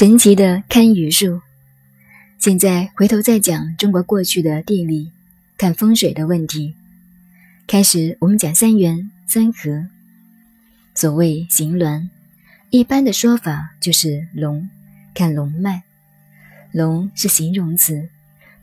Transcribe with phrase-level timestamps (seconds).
[0.00, 1.42] 神奇的堪舆术。
[2.38, 5.12] 现在回头再讲中国过去的地理
[5.58, 6.74] 看风水的问题。
[7.66, 9.88] 开始，我们讲三元三合。
[10.94, 12.08] 所谓形峦，
[12.70, 14.70] 一般的说法就是龙，
[15.12, 15.82] 看龙脉。
[16.72, 18.08] 龙是形容词，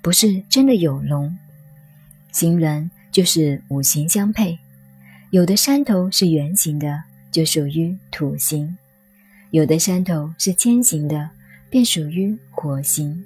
[0.02, 1.38] 不是真的有龙。
[2.32, 4.58] 形峦就是五行相配，
[5.30, 8.76] 有的山头是圆形的，就属于土形；
[9.52, 11.30] 有的山头是尖形的，
[11.70, 13.24] 便属于火形；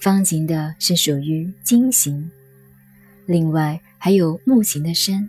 [0.00, 2.30] 方形的是属于金形。
[3.26, 5.28] 另外还有木形的山，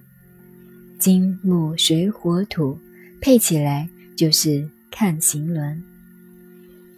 [1.00, 2.78] 金木水火土
[3.22, 5.82] 配起来就是看形峦。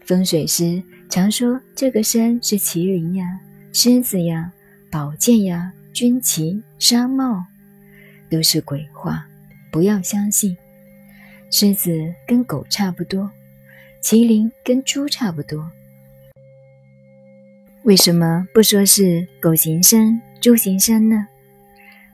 [0.03, 3.39] 风水师常说这个山是麒麟呀、
[3.73, 4.51] 狮子呀、
[4.91, 7.43] 宝剑呀、军旗、纱帽，
[8.29, 9.25] 都是鬼话，
[9.71, 10.55] 不要相信。
[11.57, 13.31] 狮子跟狗差不多，
[14.03, 15.71] 麒麟跟猪差不多，
[17.83, 21.25] 为什么不说是狗行山、猪行山呢？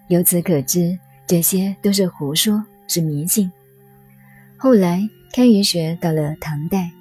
[0.10, 3.52] 由此可知，这些都是胡说，是迷信。
[4.58, 6.92] 后来堪舆学到了唐代。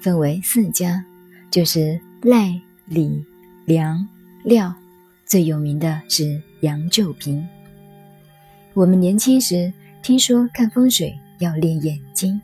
[0.00, 1.04] 分为四家，
[1.50, 2.54] 就是赖、
[2.84, 3.24] 李、
[3.64, 4.08] 梁、
[4.44, 4.72] 廖，
[5.26, 7.44] 最有名的是杨旧平。
[8.72, 12.40] 我们年轻时听说看风水要练眼睛，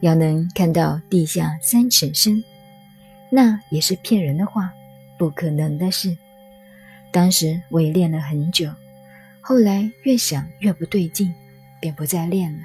[0.00, 2.42] 要能看到地下三尺深，
[3.30, 4.72] 那也是骗人的话，
[5.18, 6.16] 不可能的事。
[7.12, 8.70] 当时我也练了很久，
[9.40, 11.32] 后来越想越不对劲，
[11.80, 12.60] 便不再练了。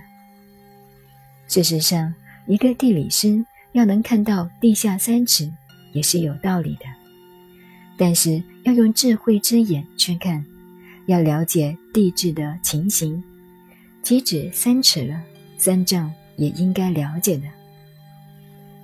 [1.47, 2.13] 事实上，
[2.47, 3.45] 一个地理师。
[3.73, 5.49] 要能看到地下三尺
[5.93, 6.83] 也是有道理的，
[7.97, 10.45] 但是要用智慧之眼去看，
[11.05, 13.23] 要了解地质的情形，
[14.03, 15.23] 岂止三尺了，
[15.61, 17.43] 三藏也应该了解的。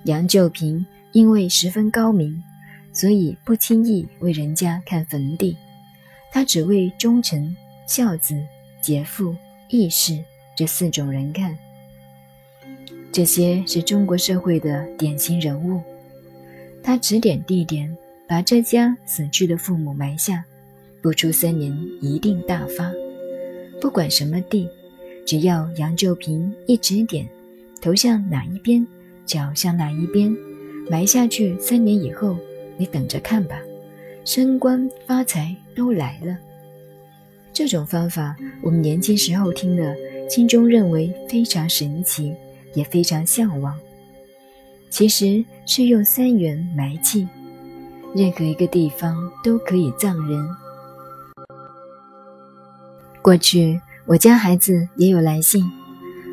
[0.04, 2.40] 杨旧平因为十分高明，
[2.92, 5.56] 所以不轻易为人家看坟地，
[6.30, 8.40] 他只为忠臣、孝子、
[8.80, 9.34] 节妇、
[9.68, 10.22] 义士
[10.56, 11.58] 这四种人看。
[13.10, 15.82] 这些是中国社会的典型人物，
[16.80, 17.92] 他指点地点，
[18.28, 20.44] 把这家死去的父母埋下，
[21.02, 22.92] 不出三年一定大发。
[23.80, 24.68] 不管什么地，
[25.28, 27.28] 只要杨旧平一指点，
[27.82, 28.86] 头向哪一边，
[29.26, 30.34] 脚向哪一边，
[30.88, 32.34] 埋下去，三年以后，
[32.78, 33.60] 你等着看吧，
[34.24, 36.34] 升官发财都来了。
[37.52, 39.94] 这种方法，我们年轻时候听了，
[40.30, 42.34] 心中认为非常神奇。
[42.74, 43.76] 也非常向往，
[44.88, 47.26] 其实是用三元埋气，
[48.14, 50.48] 任何一个地方都可以葬人。
[53.22, 55.70] 过去我家孩子也有来信，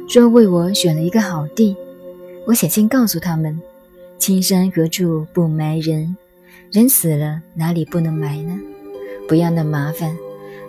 [0.08, 1.76] 说为我选了一个好地，
[2.48, 3.62] 我写信告诉他们：
[4.18, 6.16] 青山何处不埋人？
[6.72, 8.58] 人死了哪里不能埋呢？
[9.28, 10.18] 不要那麻烦，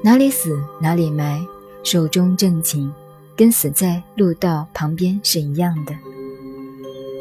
[0.03, 1.41] 哪里死哪里埋，
[1.85, 2.93] 寿终正寝。
[3.37, 5.95] 跟死在路道旁边是一样的，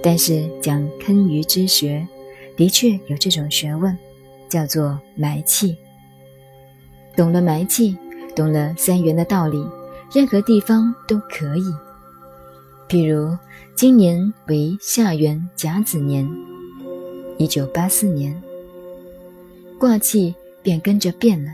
[0.01, 2.07] 但是讲坑舆之学，
[2.57, 3.95] 的确有这种学问，
[4.49, 5.77] 叫做埋气。
[7.15, 7.95] 懂了埋气，
[8.35, 9.65] 懂了三元的道理，
[10.13, 11.65] 任何地方都可以。
[12.87, 13.35] 譬如
[13.73, 16.29] 今年为下元甲子年，
[17.37, 18.39] 一九八四年，
[19.79, 21.51] 卦气便跟着变了。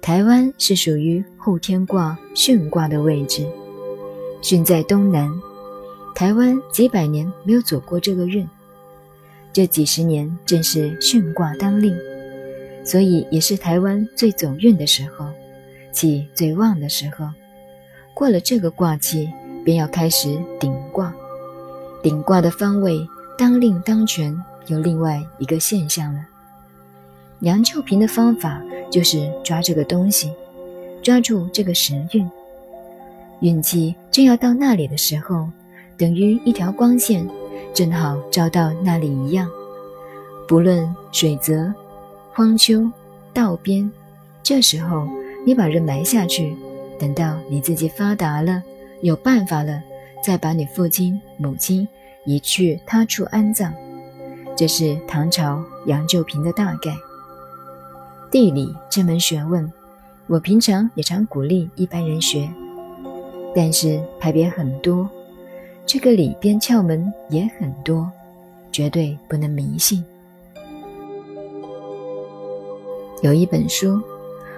[0.00, 3.46] 台湾是属于后天卦巽卦的位置。
[4.42, 5.30] 巽在东南，
[6.16, 8.44] 台湾几百年没有走过这个运，
[9.52, 11.96] 这几十年正是巽卦当令，
[12.84, 15.26] 所以也是台湾最走运的时候，
[15.92, 17.28] 气最旺的时候。
[18.14, 19.30] 过了这个卦气，
[19.64, 21.14] 便要开始顶卦。
[22.02, 23.06] 顶卦的方位
[23.38, 24.36] 当令当权，
[24.66, 26.20] 有另外一个现象了。
[27.40, 28.60] 杨秋平的方法
[28.90, 30.32] 就是抓这个东西，
[31.02, 32.28] 抓住这个时运。
[33.40, 35.48] 运气正要到那里的时候，
[35.96, 37.26] 等于一条光线，
[37.74, 39.48] 正好照到那里一样。
[40.46, 41.72] 不论水泽、
[42.32, 42.88] 荒丘、
[43.32, 43.90] 道边，
[44.42, 45.08] 这时候
[45.44, 46.56] 你把人埋下去，
[46.98, 48.62] 等到你自己发达了、
[49.00, 49.82] 有办法了，
[50.24, 51.86] 再把你父亲、母亲
[52.24, 53.72] 移去他处安葬。
[54.56, 56.94] 这是唐朝杨旧平的大概。
[58.30, 59.70] 地理这门学问，
[60.26, 62.48] 我平常也常鼓励一般人学。
[63.54, 65.08] 但是派别很多，
[65.84, 68.10] 这个里边窍门也很多，
[68.70, 70.02] 绝对不能迷信。
[73.22, 74.00] 有一本书，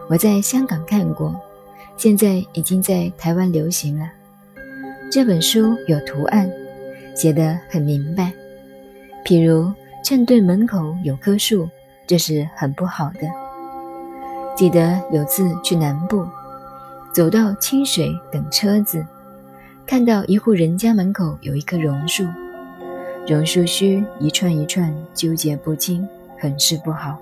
[0.08, 1.34] 我在香港看过，
[1.96, 4.06] 现在已经在台湾流行了。
[5.10, 6.50] 这本书有图案，
[7.14, 8.32] 写得很明白。
[9.24, 9.72] 譬如
[10.02, 11.68] 正对门口有棵树，
[12.06, 13.20] 这是很不好的。
[14.54, 16.26] 记得有次去南部，
[17.12, 19.04] 走到清水等车子，
[19.86, 22.24] 看到一户人家门口有一棵榕树，
[23.26, 26.06] 榕树须一串一串，纠结不清，
[26.38, 27.16] 很是不好。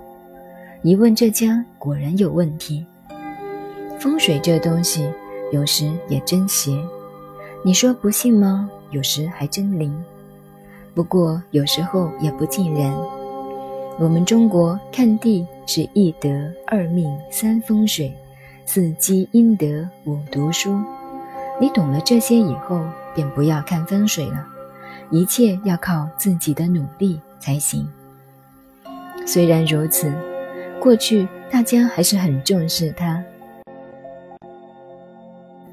[0.84, 2.84] 一问这家果然有问题。
[4.00, 5.08] 风水这东西
[5.52, 6.76] 有时也真邪，
[7.64, 8.68] 你说不信吗？
[8.90, 9.96] 有时还真灵。
[10.92, 12.92] 不过有时候也不尽然。
[13.96, 16.28] 我们中国看地是一德、
[16.66, 18.12] 二命、三风水、
[18.66, 20.76] 四积阴德、五读书。
[21.60, 22.80] 你懂了这些以后，
[23.14, 24.44] 便不要看风水了，
[25.12, 27.88] 一切要靠自己的努力才行。
[29.24, 30.12] 虽然如此。
[30.82, 33.22] 过去大家还是很重视它。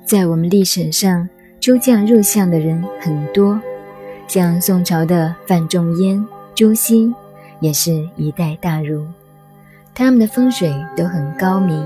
[0.06, 1.28] 在我们历史上，
[1.60, 3.60] 出将入相的人很多，
[4.28, 6.24] 像宋朝的范仲淹、
[6.54, 7.12] 朱熹，
[7.60, 9.04] 也是一代大儒。
[9.96, 11.84] 他们的风水都很高明。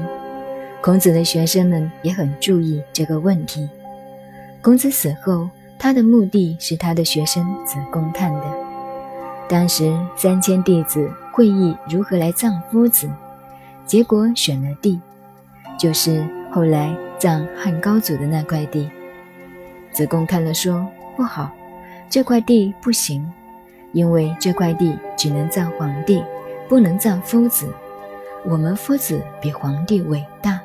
[0.81, 3.70] 孔子的学生们也很注意这个问题。
[4.62, 5.50] 孔子死后，
[5.80, 8.44] 他的墓地是他的学生子贡看的。
[9.48, 11.10] 当时三千弟子。
[11.34, 13.10] 会议如何来葬夫子？
[13.88, 15.02] 结果选了地，
[15.80, 18.88] 就是后来葬汉高祖的那块地。
[19.92, 20.88] 子贡看了说
[21.18, 21.50] ：“不好，
[22.08, 23.28] 这块地不行，
[23.94, 26.24] 因为这块地只能葬皇帝，
[26.70, 27.68] 不能葬夫子。
[28.46, 30.62] 我们夫子比皇帝伟大，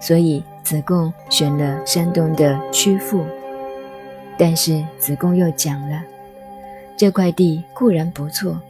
[0.00, 3.24] 所以子贡选了山东的曲阜。
[4.36, 6.02] 但是子贡又讲了，
[6.96, 8.60] 这块地固然不错。”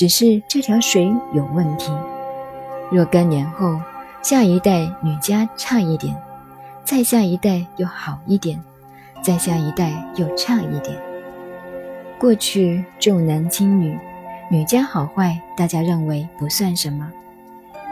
[0.00, 1.92] 只是这条水有问题，
[2.90, 3.78] 若干年后
[4.22, 6.16] 下一代女家差一点，
[6.82, 8.58] 再下一代又好一点，
[9.20, 10.96] 再下一代又差一点。
[12.18, 13.98] 过去重男轻女，
[14.50, 17.06] 女家好坏大家认为不算什么。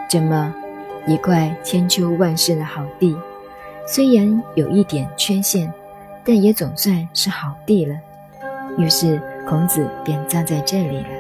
[0.09, 0.55] 这么
[1.07, 3.15] 一块千秋万世的好地，
[3.87, 5.71] 虽然有一点缺陷，
[6.25, 7.95] 但也总算是好地了。
[8.79, 11.18] 于是孔子便葬在这里了。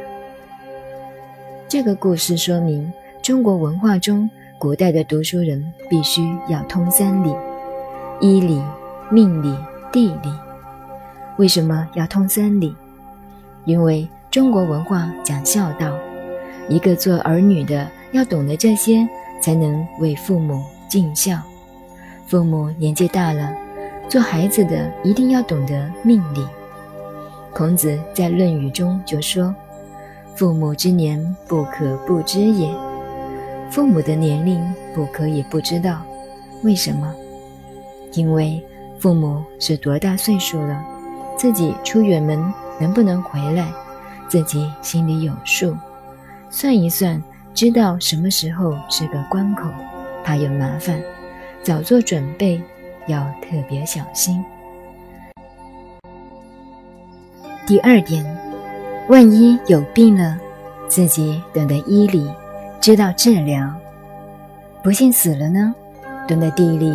[1.68, 4.28] 这个故事说明，中国文化中，
[4.58, 7.30] 古代的读书人必须要通三理：
[8.20, 8.58] 医理、
[9.10, 9.54] 命理、
[9.92, 10.32] 地理。
[11.36, 12.74] 为什么要通三理？
[13.66, 15.92] 因为中国文化讲孝道，
[16.70, 19.06] 一个做儿女的要懂得这些，
[19.42, 21.38] 才能为父母尽孝。
[22.26, 23.54] 父母年纪大了，
[24.08, 26.42] 做孩子的一定要懂得命理。
[27.52, 29.54] 孔子在《论语》中就说。
[30.38, 32.72] 父母之年，不可不知也。
[33.72, 34.64] 父母的年龄
[34.94, 36.00] 不可以不知道，
[36.62, 37.12] 为什么？
[38.12, 38.64] 因为
[39.00, 40.80] 父母是多大岁数了，
[41.36, 42.40] 自己出远门
[42.78, 43.66] 能不能回来，
[44.28, 45.76] 自己心里有数。
[46.50, 47.20] 算一算，
[47.52, 49.68] 知道什么时候是个关口，
[50.22, 51.02] 怕有麻烦，
[51.64, 52.62] 早做准备，
[53.08, 54.40] 要特别小心。
[57.66, 58.47] 第二点。
[59.08, 60.38] 万一有病了，
[60.86, 62.30] 自己懂得医理，
[62.78, 63.66] 知道治疗；
[64.82, 65.74] 不幸死了呢，
[66.26, 66.92] 懂得地理，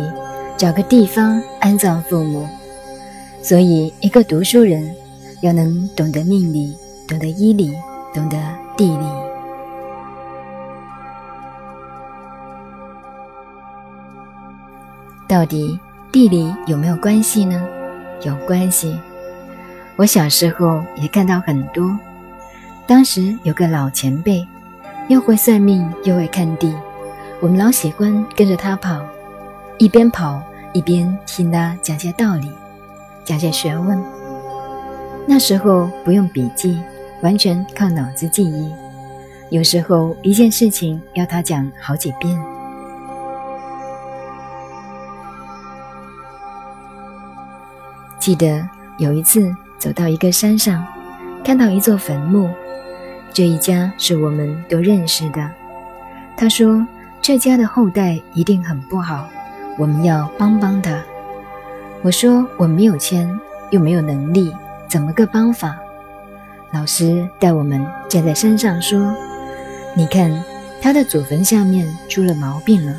[0.56, 2.46] 找个地方安葬父母。
[3.42, 4.94] 所以，一个读书人
[5.40, 6.76] 要能懂得命理，
[7.08, 7.74] 懂得医理，
[8.14, 8.36] 懂得
[8.76, 9.04] 地理。
[15.26, 15.76] 到底
[16.12, 17.60] 地理有没有关系呢？
[18.22, 18.96] 有关系。
[19.96, 21.96] 我小时候也看到很多，
[22.86, 24.46] 当时有个老前辈，
[25.08, 26.74] 又会算命又会看地，
[27.40, 29.00] 我们老喜欢跟着他跑，
[29.78, 30.42] 一边跑
[30.74, 32.50] 一边听他讲些道理，
[33.24, 33.98] 讲些学问。
[35.26, 36.78] 那时候不用笔记，
[37.22, 38.70] 完全靠脑子记忆，
[39.50, 42.38] 有时候一件事情要他讲好几遍。
[48.18, 49.54] 记得有一次。
[49.76, 50.82] 走到一个山上，
[51.44, 52.48] 看到一座坟墓，
[53.30, 55.50] 这一家是我们都认识的。
[56.34, 56.84] 他说
[57.20, 59.28] ：“这家的后代一定很不好，
[59.76, 60.98] 我们要帮帮他。”
[62.02, 63.28] 我说：“我没有钱，
[63.70, 64.50] 又没有能力，
[64.88, 65.76] 怎么个帮法？”
[66.72, 69.14] 老师带我们站在山上说
[69.94, 70.32] ：“你看，
[70.80, 72.96] 他的祖坟下面出了毛病了。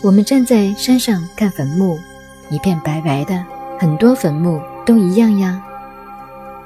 [0.00, 1.98] 我们站在山上看坟墓，
[2.48, 3.44] 一片白白的，
[3.78, 5.62] 很多坟墓都一样呀。”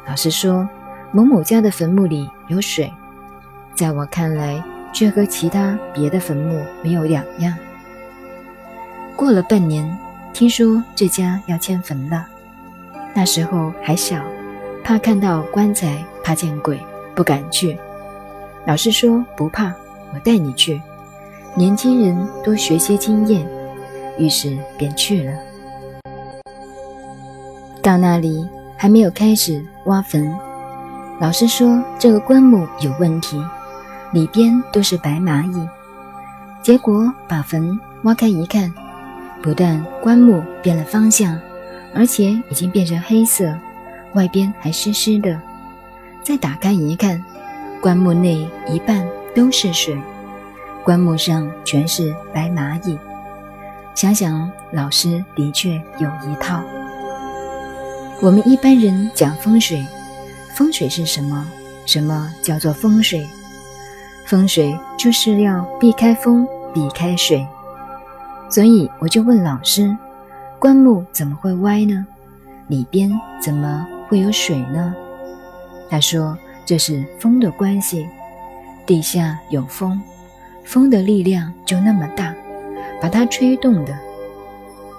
[0.09, 0.69] 老师说，
[1.13, 2.93] 某某家的坟墓里有水，
[3.75, 7.55] 在我看来，却和其他别的坟墓没有两样。
[9.15, 9.97] 过了半年，
[10.33, 12.27] 听说这家要迁坟了。
[13.15, 14.23] 那时候还小，
[14.85, 16.79] 怕看到棺材怕见鬼，
[17.15, 17.79] 不敢去。
[18.67, 19.73] 老师说不怕，
[20.13, 20.81] 我带你去。
[21.55, 23.49] 年轻人多学些经验，
[24.19, 25.33] 于是便去了。
[27.81, 28.47] 到那里
[28.77, 30.31] 还没有开始挖坟，
[31.19, 33.43] 老师说这个棺木有问题，
[34.13, 35.69] 里边都是白蚂蚁。
[36.63, 38.73] 结果把坟挖开一看，
[39.43, 41.39] 不但棺木变了方向，
[41.95, 43.57] 而且已经变成黑色，
[44.13, 45.41] 外边还湿湿的。
[46.23, 47.25] 再打开一看，
[47.81, 49.03] 棺木内一半
[49.35, 49.97] 都是水，
[50.85, 52.99] 棺木上全是白蚂蚁。
[53.95, 56.61] 想想老师的确有一套。
[58.21, 59.87] 我们一般人讲风水，
[60.57, 61.47] 风水是什么？
[61.85, 63.25] 什么叫做风水？
[64.25, 66.49] 风水就是要避开风。
[66.75, 67.47] 避开水，
[68.51, 69.97] 所以我就问老师
[70.61, 72.07] ：“棺木怎么会歪呢？
[72.69, 73.11] 里边
[73.41, 74.95] 怎么会有水呢？”
[75.89, 76.37] 他说
[76.67, 78.07] ：“这是风的关系，
[78.85, 79.99] 地下有风，
[80.65, 82.35] 风的力量就那么大，
[83.01, 83.99] 把它吹动的。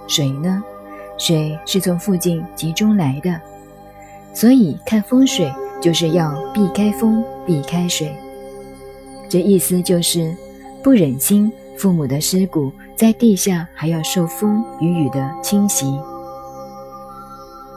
[0.07, 0.63] 水呢，
[1.19, 3.39] 水是从附近集中来的，
[4.37, 5.51] 所以看风水
[5.81, 8.15] 就是要避开风，避开水。
[9.27, 10.31] 这意思就是
[10.83, 15.85] 不忍心。”父母的尸骨在地下还要受风与雨的侵袭。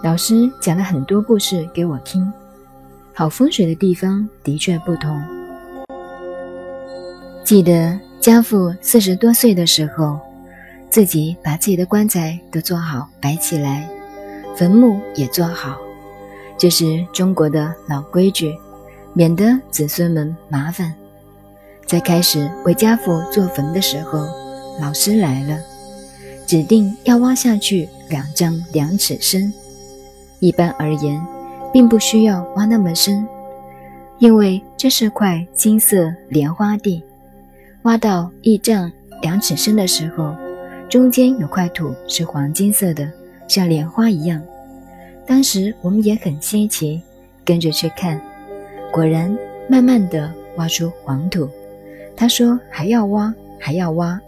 [0.02, 2.30] 老师讲了很多故事给我听，
[3.14, 5.22] 好风水的地方的确不同。
[7.44, 10.18] 记得家父四十多岁的时候，
[10.88, 13.86] 自己把自己的棺材都做好摆起来，
[14.56, 15.76] 坟墓也做好，
[16.60, 18.54] 这是中国的老规矩，
[19.14, 20.94] 免得子孙们麻烦。
[21.86, 24.26] 在开始为家父做坟的时候，
[24.78, 25.58] 老师来了，
[26.46, 29.50] 指定要挖下去两丈两尺深。
[30.38, 31.26] 一般而言，
[31.72, 33.26] 并不需要挖那么深，
[34.18, 37.02] 因为这是块金色莲花地。
[37.84, 40.34] 挖到一丈两尺深的时候，
[40.90, 43.10] 中间有块土是黄金色的，
[43.48, 44.42] 像莲花一样。
[45.30, 47.00] 当时我们也很稀奇，
[47.44, 48.20] 跟着去看，
[48.92, 49.32] 果然
[49.68, 51.48] 慢慢的挖出黄土。
[52.16, 54.20] 他说：“还要挖，还要挖，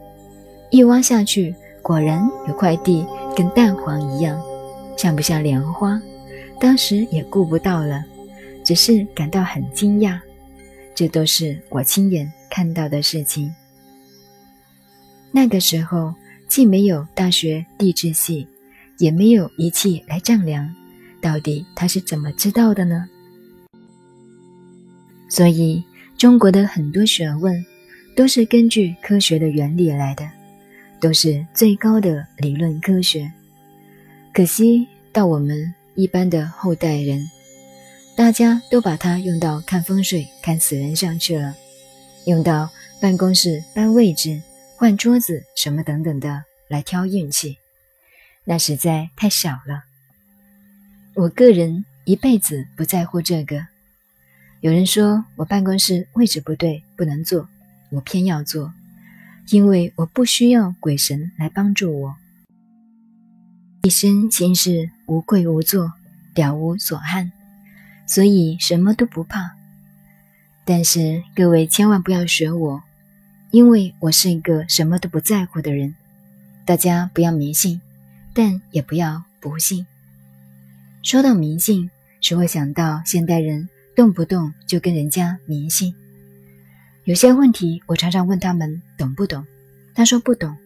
[0.71, 3.04] 一挖下去，果然有块地
[3.37, 4.40] 跟蛋黄一样，
[4.97, 6.00] 像不像莲花？
[6.61, 8.04] 当时也顾不到了，
[8.64, 10.21] 只是感到很惊讶。
[10.94, 13.52] 这都是我亲眼看到的事情。
[15.32, 16.14] 那个时候
[16.47, 18.47] 既没有大学地质系，
[18.99, 20.73] 也没有仪器来丈量，
[21.23, 23.09] 到底他是怎么知道的呢？
[25.31, 25.83] 所以
[26.19, 27.64] 中国的很多学问。”
[28.14, 30.31] 都是根据科学的原理来的，
[31.00, 33.33] 都是最高的理论科学。
[34.35, 37.26] 可惜到我们一般的后代人，
[38.14, 41.55] 大家都把它用到看风水、看死人上去了，
[42.26, 42.69] 用到
[43.00, 44.43] 办公室搬位置、
[44.76, 47.57] 换桌子什么等等的来挑运气，
[48.45, 49.85] 那实在太小了。
[51.23, 53.64] 我个人一辈子不在乎这个。
[54.61, 57.49] 有人说我办公室位置不对，不能坐。
[57.91, 58.73] 我偏要做，
[59.50, 62.17] 因为我不需要鬼神来帮助我。
[63.83, 65.93] 一身轻事无愧无作，
[66.35, 67.31] 了无所憾，
[68.05, 69.52] 所以什么都不怕。
[70.64, 72.83] 但是各位千万不要学我，
[73.52, 75.95] 因为我是一个什么都不在乎的人。
[76.64, 77.81] 大家不要迷信，
[78.35, 79.87] 但也不要不信。
[81.02, 81.90] 说到迷信，
[82.21, 85.92] 是会想到现代人动不动就跟人家迷信。
[87.04, 89.44] 有些问题，我常常问他们懂不懂，
[89.94, 90.56] 他说不懂。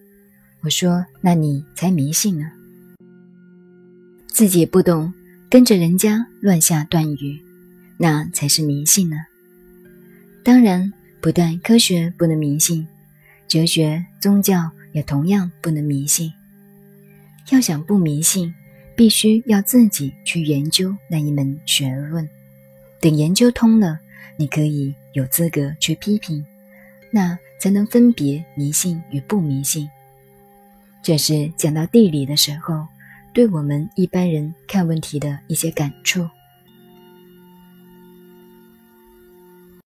[0.61, 2.51] 我说那你才迷信呢，
[4.27, 5.13] 自己不懂，
[5.49, 7.41] 跟着人家乱下断语，
[7.97, 9.17] 那才是迷信呢。
[10.45, 12.87] 当然，不但科学不能迷信，
[13.49, 16.31] 哲学、宗教也同样不能迷信。
[17.51, 18.53] 要想不迷信，
[18.97, 22.29] 必须要自己去研究那一门学问，
[22.99, 24.01] 等研究通了。
[24.39, 26.45] 你可以有资格去批评，
[27.11, 29.89] 那才能分别迷信与不迷信。
[31.03, 32.87] 这是讲到地理的时候，
[33.33, 36.29] 对我们一般人看问题的一些感触。